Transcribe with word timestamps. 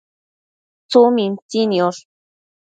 tsumintsi 0.89 1.59
niosh 1.71 2.01